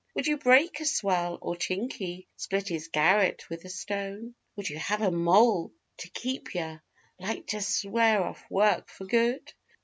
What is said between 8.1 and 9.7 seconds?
off work for good?